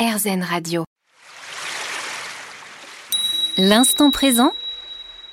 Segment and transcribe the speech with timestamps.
[0.00, 0.84] RZN Radio.
[3.58, 4.54] L'instant présent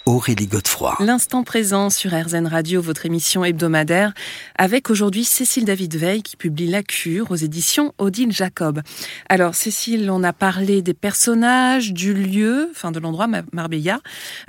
[0.08, 0.96] Aurélie Godefroy.
[1.01, 4.14] L'instant présent sur RZN Radio, votre émission hebdomadaire,
[4.58, 8.82] avec aujourd'hui Cécile David Veil qui publie La Cure aux éditions Odile Jacob.
[9.27, 14.00] Alors Cécile, on a parlé des personnages, du lieu, enfin de l'endroit Marbella.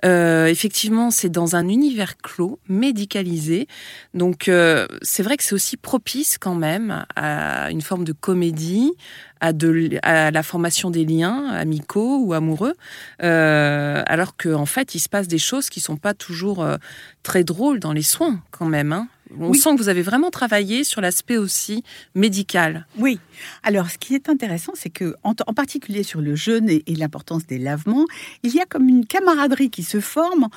[0.05, 3.67] Euh, effectivement, c'est dans un univers clos, médicalisé.
[4.15, 8.93] Donc euh, c'est vrai que c'est aussi propice quand même à une forme de comédie,
[9.41, 12.75] à, de, à la formation des liens amicaux ou amoureux,
[13.23, 16.77] euh, alors qu'en en fait, il se passe des choses qui sont pas toujours euh,
[17.23, 18.93] très drôles dans les soins quand même.
[18.93, 19.09] Hein.
[19.39, 21.83] On sent que vous avez vraiment travaillé sur l'aspect aussi
[22.15, 22.87] médical.
[22.97, 23.21] Oui.
[23.63, 27.59] Alors, ce qui est intéressant, c'est que, en, particulier sur le jeûne et, l'importance des
[27.59, 28.07] lavements,
[28.43, 30.49] il y a comme une camaraderie qui se forme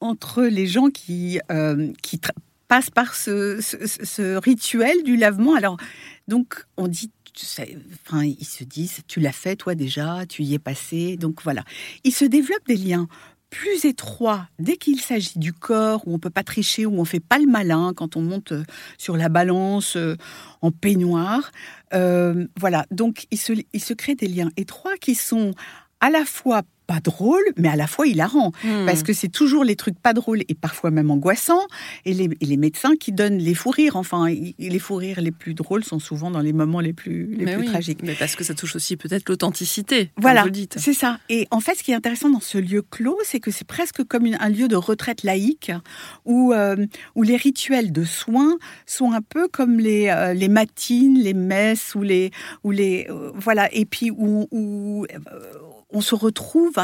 [0.00, 2.20] entre les gens qui, euh, qui
[2.68, 5.54] passent par ce, ce, rituel du lavement.
[5.54, 5.78] Alors,
[6.28, 7.10] donc, on dit
[8.06, 11.64] enfin, ils se disent, tu l'as fait toi déjà, tu y es passé, donc voilà.
[12.04, 13.08] Il se développe des liens
[13.50, 17.20] plus étroits dès qu'il s'agit du corps, où on peut pas tricher, où on fait
[17.20, 18.64] pas le malin quand on monte euh,
[18.98, 20.16] sur la balance euh,
[20.60, 21.50] en peignoir.
[21.94, 25.52] Euh, voilà, donc il se, il se crée des liens étroits qui sont
[26.00, 28.50] à la fois pas drôle, mais à la fois hilarant.
[28.64, 28.86] Hmm.
[28.86, 31.66] Parce que c'est toujours les trucs pas drôles et parfois même angoissants.
[32.06, 33.96] Et les, médecins qui donnent les fous rires.
[33.96, 37.54] Enfin, les fous rires les plus drôles sont souvent dans les moments les plus, les
[37.54, 38.00] plus tragiques.
[38.02, 40.10] Mais parce que ça touche aussi peut-être l'authenticité.
[40.16, 41.20] Voilà, c'est ça.
[41.28, 44.02] Et en fait, ce qui est intéressant dans ce lieu clos, c'est que c'est presque
[44.04, 45.70] comme un lieu de retraite laïque
[46.24, 51.18] où, euh, où les rituels de soins sont un peu comme les, euh, les matines,
[51.18, 52.30] les messes ou les.
[52.64, 53.68] Ou les euh, voilà.
[53.74, 55.06] Et puis où, où
[55.90, 56.78] on se retrouve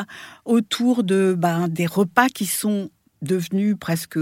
[0.44, 2.91] autour de ben, des repas qui sont
[3.24, 4.19] devenus presque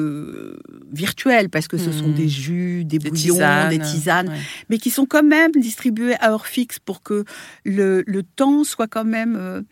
[0.93, 2.29] virtuels parce que ce sont des mmh.
[2.29, 4.33] jus, des, bouillons, des tisanes,
[4.71, 7.25] mais qui sont quand même distribués à heure fixe pour que
[7.65, 8.05] le,
[8.37, 9.63] temps soit quand même euh,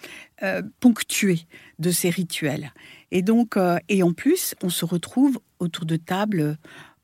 [0.42, 1.46] euh, ponctué
[1.78, 2.72] de ces rituels.
[3.12, 6.58] Et donc, euh, et en plus, on se retrouve autour de tables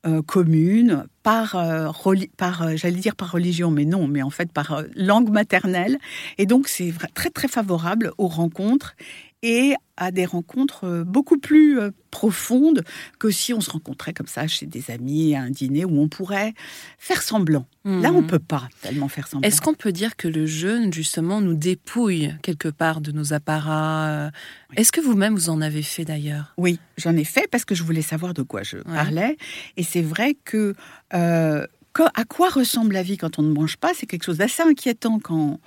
[0.07, 1.91] euh, commune, par, euh,
[2.37, 5.99] par euh, j'allais dire par religion, mais non, mais en fait par langue maternelle.
[6.39, 8.95] Et donc c'est très très favorable aux rencontres
[9.43, 11.79] et à des rencontres beaucoup plus
[12.11, 12.83] profondes
[13.19, 16.09] que si on se rencontrait comme ça chez des amis à un dîner où on
[16.09, 16.55] pourrait
[16.99, 17.67] faire semblant.
[17.85, 18.27] Là, on mhm.
[18.27, 19.47] peut pas tellement faire semblant.
[19.47, 24.31] Est-ce qu'on peut dire que le jeûne, justement, nous dépouille quelque part de nos apparats
[24.77, 26.53] Est-ce que vous-même, vous en avez fait d'ailleurs?
[26.57, 29.37] Oui, j'en ai fait parce que je voulais savoir de quoi je parlais.
[29.77, 30.75] Et c'est vrai que...
[31.15, 31.67] Euh,
[32.15, 33.93] à quoi ressemble la vie quand on ne mange pas?
[33.95, 35.59] C'est quelque chose d'assez inquiétant quand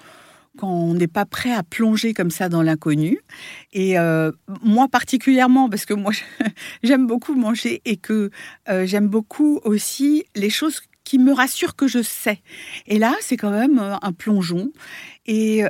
[0.59, 3.19] quand on n'est pas prêt à plonger comme ça dans l'inconnu.
[3.71, 4.31] Et euh,
[4.61, 6.11] moi particulièrement, parce que moi
[6.83, 8.29] j'aime beaucoup manger et que
[8.67, 12.41] euh, j'aime beaucoup aussi les choses qui me rassurent que je sais.
[12.85, 14.71] Et là, c'est quand même euh, un plongeon.
[15.25, 15.63] Et,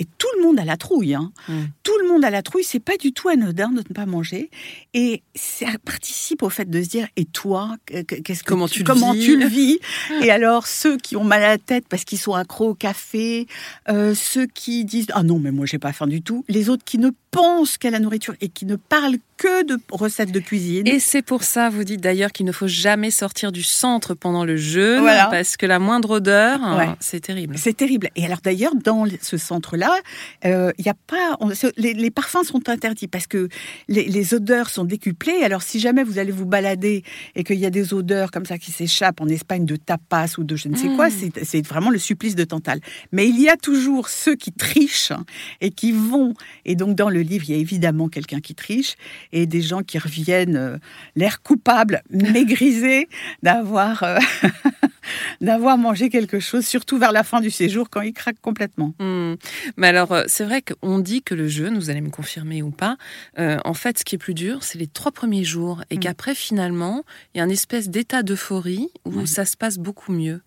[0.00, 1.14] et tout le monde a la trouille.
[1.14, 1.32] Hein.
[1.48, 1.54] Mmh.
[1.82, 2.64] Tout le monde a la trouille.
[2.64, 4.50] C'est pas du tout anodin de ne pas manger.
[4.94, 9.14] Et ça participe au fait de se dire et toi, qu'est-ce que comment tu, comment
[9.14, 9.78] tu le vis
[10.22, 13.46] Et alors ceux qui ont mal à la tête parce qu'ils sont accros au café,
[13.88, 16.84] euh, ceux qui disent ah non mais moi j'ai pas faim du tout, les autres
[16.84, 20.86] qui ne pensent qu'à la nourriture et qui ne parlent que de recettes de cuisine.
[20.86, 24.44] Et c'est pour ça, vous dites d'ailleurs qu'il ne faut jamais sortir du centre pendant
[24.44, 26.60] le jeûne, parce que la moindre odeur,
[27.00, 27.56] c'est terrible.
[27.58, 28.10] C'est terrible.
[28.16, 29.87] Et alors d'ailleurs, dans ce centre-là,
[30.44, 31.36] euh, il y a pas,
[31.76, 33.48] les, parfums sont interdits parce que
[33.88, 35.42] les, odeurs sont décuplées.
[35.42, 37.02] Alors si jamais vous allez vous balader
[37.34, 40.44] et qu'il y a des odeurs comme ça qui s'échappent en Espagne de tapas ou
[40.44, 41.30] de je ne sais quoi, mmh.
[41.42, 42.80] c'est vraiment le supplice de Tantale.
[43.12, 45.12] Mais il y a toujours ceux qui trichent
[45.60, 46.34] et qui vont.
[46.64, 48.96] Et donc dans le livre, il y a évidemment quelqu'un qui triche
[49.32, 50.78] et des gens qui reviennent euh,
[51.16, 53.08] l'air coupable, maigrisé
[53.42, 54.18] d'avoir euh,
[55.40, 58.94] d'avoir mangé quelque chose, surtout vers la fin du séjour quand ils craquent complètement.
[58.98, 59.34] Mmh.
[59.76, 62.70] Mais alors, euh, c'est vrai qu'on dit que le jeûne, vous allez me confirmer ou
[62.70, 62.96] pas,
[63.38, 66.00] en fait, ce qui est plus dur, c'est les trois premiers jours et mmh.
[66.00, 70.40] qu'après, finalement, il y a une espèce d'état d'euphorie où ça se passe beaucoup mieux.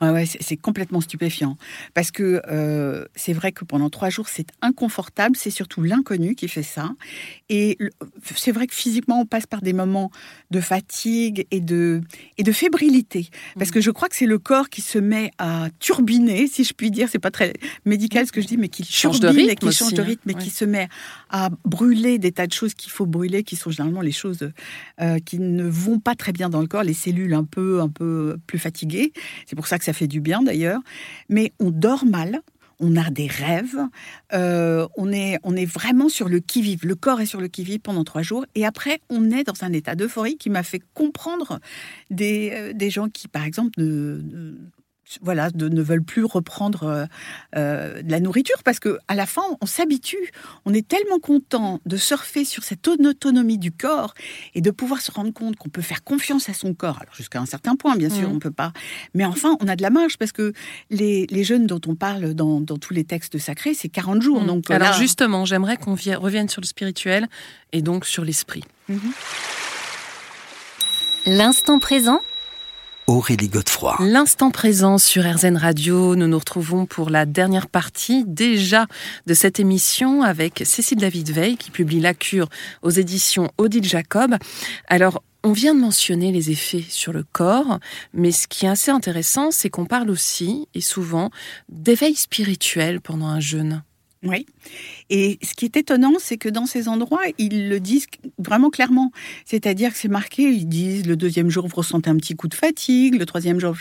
[0.00, 1.56] Ouais, c'est complètement stupéfiant.
[1.94, 5.36] Parce que euh, c'est vrai que pendant trois jours, c'est inconfortable.
[5.36, 6.90] C'est surtout l'inconnu qui fait ça.
[7.48, 7.78] Et
[8.34, 10.10] c'est vrai que physiquement, on passe par des moments
[10.50, 12.00] de fatigue et de,
[12.38, 13.28] et de fébrilité.
[13.58, 16.74] Parce que je crois que c'est le corps qui se met à turbiner, si je
[16.74, 17.08] puis dire.
[17.10, 17.54] C'est pas très
[17.84, 20.04] médical ce que je dis, mais qui change de rythme et qui change de hein.
[20.04, 20.88] rythme et qui se met
[21.30, 24.50] à brûler des tas de choses qu'il faut brûler, qui sont généralement les choses
[25.00, 27.88] euh, qui ne vont pas très bien dans le corps, les cellules un peu, un
[27.88, 29.12] peu plus fatiguées.
[29.54, 30.80] C'est pour ça que ça fait du bien d'ailleurs.
[31.28, 32.42] Mais on dort mal,
[32.80, 33.78] on a des rêves,
[34.32, 36.84] euh, on, est, on est vraiment sur le qui-vive.
[36.84, 38.46] Le corps est sur le qui-vive pendant trois jours.
[38.56, 41.60] Et après, on est dans un état d'euphorie qui m'a fait comprendre
[42.10, 44.56] des, euh, des gens qui, par exemple, ne,
[45.22, 47.04] voilà, de, ne veulent plus reprendre euh,
[47.56, 50.32] euh, de la nourriture parce que à la fin, on s'habitue.
[50.64, 54.14] On est tellement content de surfer sur cette autonomie du corps
[54.54, 56.98] et de pouvoir se rendre compte qu'on peut faire confiance à son corps.
[57.00, 58.36] Alors jusqu'à un certain point, bien sûr, Mhm.
[58.36, 58.72] on peut pas.
[59.14, 60.52] Mais enfin, on a de la marge parce que
[60.90, 64.42] les, les jeunes dont on parle dans, dans tous les textes sacrés, c'est 40 jours.
[64.42, 64.46] Mm.
[64.46, 67.28] Donc Alors là- justement, j'aimerais qu'on vie- revienne sur le spirituel
[67.72, 68.64] et donc sur l'esprit.
[68.88, 69.00] Mhm.
[71.26, 72.20] L'instant présent
[73.06, 73.96] Aurélie Godefroy.
[74.00, 78.86] L'instant présent sur RZN Radio, nous nous retrouvons pour la dernière partie déjà
[79.26, 82.48] de cette émission avec Cécile David Veil qui publie La Cure
[82.80, 84.36] aux éditions Odile Jacob.
[84.88, 87.78] Alors, on vient de mentionner les effets sur le corps,
[88.14, 91.30] mais ce qui est assez intéressant, c'est qu'on parle aussi et souvent
[91.68, 93.82] d'éveil spirituel pendant un jeûne.
[94.24, 94.46] Oui.
[95.10, 98.06] Et ce qui est étonnant, c'est que dans ces endroits, ils le disent
[98.38, 99.12] vraiment clairement.
[99.44, 102.54] C'est-à-dire que c'est marqué, ils disent le deuxième jour, vous ressentez un petit coup de
[102.54, 103.74] fatigue, le troisième jour,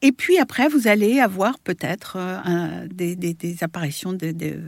[0.00, 3.16] et puis après, vous allez avoir peut-être euh, des,
[3.62, 4.60] apparitions de, de-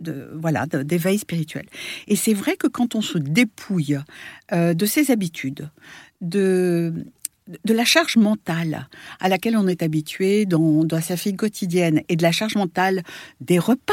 [0.00, 1.66] de- voilà, d'éveil spirituel.
[2.08, 3.98] Et c'est vrai que quand on se dépouille
[4.52, 5.70] euh, de ses habitudes,
[6.20, 6.92] de,
[7.64, 8.88] de la charge mentale
[9.20, 13.02] à laquelle on est habitué dans, dans sa vie quotidienne et de la charge mentale
[13.40, 13.92] des repas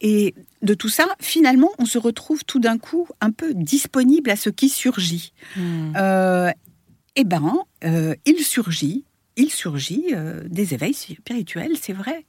[0.00, 4.36] et de tout ça, finalement, on se retrouve tout d'un coup un peu disponible à
[4.36, 5.32] ce qui surgit.
[5.96, 6.50] Euh,
[7.16, 9.04] eh ben, euh, il surgit,
[9.36, 12.24] il surgit euh, des éveils spirituels, c'est vrai.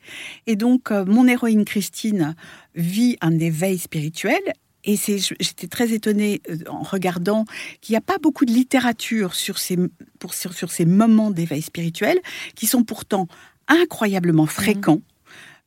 [0.48, 2.36] Et donc, euh, mon héroïne Christine
[2.76, 4.42] vit un éveil spirituel.
[4.86, 7.46] Et c'est, j'étais très étonnée euh, en regardant
[7.82, 9.78] qu'il n'y a pas beaucoup de littérature sur ces,
[10.20, 12.20] pour, sur, sur ces moments d'éveil spirituel,
[12.56, 13.28] qui sont pourtant
[13.68, 15.02] incroyablement fréquents,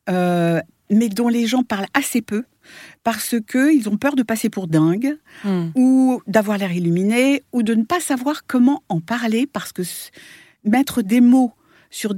[0.09, 2.45] euh, mais dont les gens parlent assez peu,
[3.03, 5.71] parce qu'ils ont peur de passer pour dingues, Mm.
[5.75, 9.81] ou d'avoir l'air illuminé, ou de ne pas savoir comment en parler, parce que
[10.63, 11.53] mettre des mots
[11.89, 12.13] sur,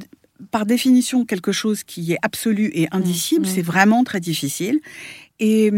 [0.49, 3.49] par définition, quelque chose qui est absolu et indicible, mm.
[3.49, 4.79] c'est vraiment très difficile.
[5.41, 5.71] Et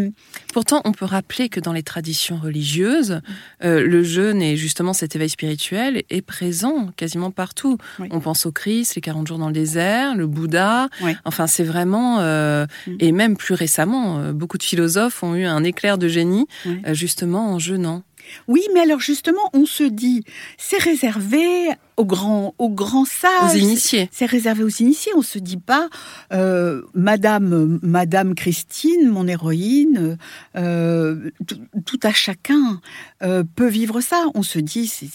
[0.53, 3.21] Pourtant, on peut rappeler que dans les traditions religieuses,
[3.63, 7.77] euh, le jeûne et justement cet éveil spirituel est présent quasiment partout.
[7.99, 8.07] Oui.
[8.11, 10.89] On pense au Christ, les 40 jours dans le désert, le Bouddha.
[11.01, 11.15] Oui.
[11.25, 12.19] Enfin, c'est vraiment...
[12.19, 12.97] euh, Mm.
[12.99, 16.81] Et même plus récemment, euh, beaucoup de philosophes ont eu un éclair de génie Oui.
[16.85, 18.03] euh, justement en jeûnant.
[18.47, 20.23] Oui, mais alors justement, on se dit,
[20.57, 23.53] c'est réservé aux grands, aux grands sages.
[23.53, 24.09] Aux initiés.
[24.11, 25.11] C'est réservé aux initiés.
[25.15, 25.89] On se dit pas,
[26.31, 30.17] euh, Madame, Madame Christine, mon héroïne,
[30.55, 31.29] euh,
[31.85, 32.81] tout, à chacun
[33.21, 34.25] euh, peut vivre ça.
[34.33, 35.09] On se dit, c'est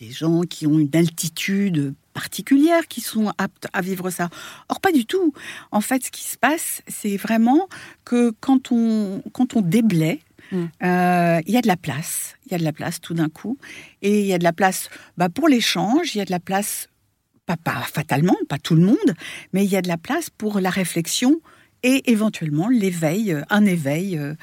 [0.00, 4.30] des gens qui ont une altitude particulière qui sont aptes à vivre ça.
[4.68, 5.34] Or, pas du tout.
[5.72, 7.68] En fait, ce qui se passe, c'est vraiment
[8.04, 10.20] que quand on, quand on déblaye,
[10.52, 10.64] Mm.
[10.82, 12.36] euh, il y a de la place.
[12.46, 13.58] Il y a de la place tout d'un coup.
[14.02, 16.40] Et il y a de la place bah, pour l'échange, il y a de la
[16.40, 16.88] place
[17.46, 19.14] pas, pas fatalement, pas tout le monde,
[19.52, 21.40] mais il y a de la place pour la réflexion
[21.82, 24.34] et éventuellement l'éveil, euh, un éveil euh,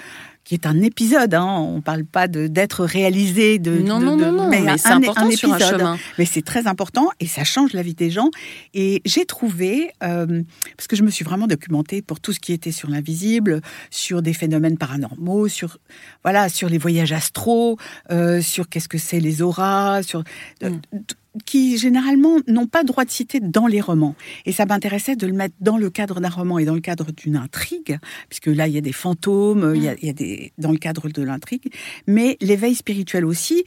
[0.51, 1.33] qui est un épisode.
[1.33, 3.71] Hein, on ne parle pas d'être réalisé de.
[3.71, 5.77] non, de- non, de- non, non, mais, un- c'est important un sur un épisode.
[5.79, 5.97] chemin.
[6.17, 8.29] Mais c'est très important et ça change la vie des gens.
[8.73, 10.43] Et j'ai trouvé, euh,
[10.75, 13.61] parce que je me suis vraiment documentée pour tout ce qui était sur l'invisible,
[13.91, 15.77] sur des phénomènes paranormaux, sur
[16.25, 17.77] voilà, sur les voyages astraux,
[18.11, 20.21] euh, sur qu'est-ce que c'est les auras, sur
[20.63, 20.99] euh, Mm.
[21.45, 24.15] Qui généralement n'ont pas droit de citer dans les romans.
[24.45, 27.11] Et ça m'intéressait de le mettre dans le cadre d'un roman et dans le cadre
[27.11, 27.99] d'une intrigue,
[28.29, 31.21] puisque là il y a des fantômes, il y a des dans le cadre de
[31.21, 31.71] l'intrigue,
[32.07, 33.63] mais l'éveil spirituel aussi.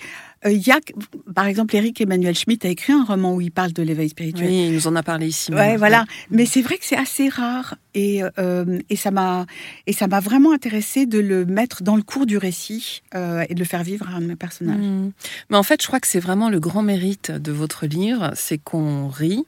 [0.46, 0.78] Euh, Il y a,
[1.34, 4.48] par exemple, Eric Emmanuel Schmitt a écrit un roman où il parle de l'éveil spirituel.
[4.48, 5.52] Oui, il nous en a parlé ici.
[5.52, 5.78] Ouais, même.
[5.78, 6.04] voilà.
[6.30, 9.46] Mais c'est vrai que c'est assez rare et euh, et ça m'a
[9.86, 13.54] et ça m'a vraiment intéressé de le mettre dans le cours du récit euh, et
[13.54, 14.76] de le faire vivre à un de mes personnages.
[14.84, 15.12] Mm.
[15.50, 18.58] Mais en fait, je crois que c'est vraiment le grand mérite de votre livre, c'est
[18.58, 19.46] qu'on rit,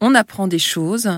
[0.00, 1.10] on apprend des choses,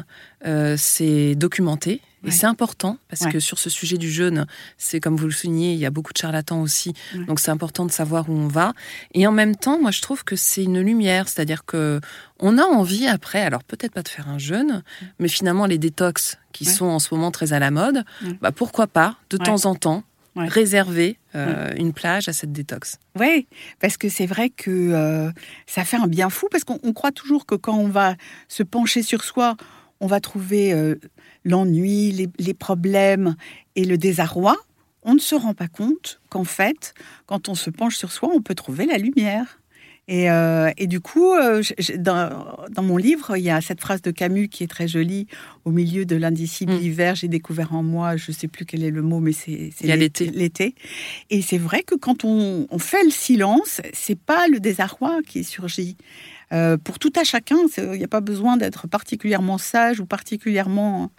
[0.46, 2.00] euh, c'est documenté.
[2.24, 2.30] Et Ouais.
[2.32, 3.30] c'est important parce Ouais.
[3.32, 6.12] que sur ce sujet du jeûne, c'est comme vous le soulignez, il y a beaucoup
[6.12, 7.24] de charlatans aussi, Ouais.
[7.26, 8.72] donc c'est important de savoir où on va.
[9.14, 12.00] Et en même temps, moi je trouve que c'est une lumière, c'est-à-dire que
[12.40, 14.82] on a envie après, alors peut-être pas de faire un jeûne,
[15.20, 18.02] mais finalement les détox qui sont en ce moment très à la mode,
[18.40, 20.02] bah pourquoi pas de temps en temps
[20.38, 20.48] Ouais.
[20.48, 22.98] réserver euh, une plage à cette détox.
[23.18, 23.48] Oui,
[23.80, 25.30] parce que c'est vrai que euh,
[25.66, 28.14] ça fait un bien fou, parce qu'on on croit toujours que quand on va
[28.46, 29.56] se pencher sur soi,
[30.00, 30.94] on va trouver euh,
[31.44, 33.34] l'ennui, les, les problèmes
[33.74, 34.56] et le désarroi.
[35.02, 36.94] On ne se rend pas compte qu'en fait,
[37.26, 39.60] quand on se penche sur soi, on peut trouver la lumière.
[40.08, 41.62] Et, euh, et du coup, euh,
[41.98, 42.30] dans,
[42.70, 45.26] dans mon livre, il y a cette phrase de Camus qui est très jolie.
[45.66, 46.82] Au milieu de l'indicible Mm.
[46.82, 49.70] hiver, j'ai découvert en moi, je ne sais plus quel est le mot, mais c'est
[49.82, 50.74] l'été.
[51.30, 55.44] Et c'est vrai que quand on, on fait le silence, c'est pas le désarroi qui
[55.44, 55.96] surgit.
[56.84, 57.56] Pour tout à chacun.
[57.76, 61.10] Il n'y a pas besoin d'être particulièrement sage ou particulièrement.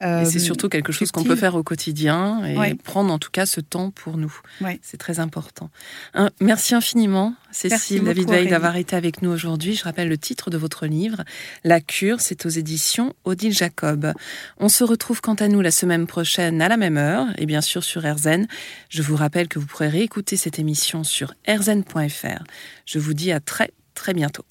[0.00, 3.46] et c'est surtout quelque chose qu'on peut faire au quotidien et prendre en tout cas
[3.46, 4.34] ce temps pour nous.
[4.82, 5.70] C'est très important.
[6.40, 9.74] merci infiniment, Cécile David Veil, d'avoir été avec nous aujourd'hui.
[9.74, 11.24] Je rappelle le titre de votre livre,
[11.64, 14.12] La cure, c'est aux éditions Odile Jacob.
[14.58, 17.60] On se retrouve quant à nous la semaine prochaine à la même heure et bien
[17.60, 18.46] sûr sur RZN.
[18.88, 22.44] Je vous rappelle que vous pourrez réécouter cette émission sur rzn.fr.
[22.84, 24.44] Je vous dis à très très bientôt.